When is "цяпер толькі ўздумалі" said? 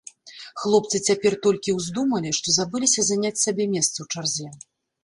1.11-2.35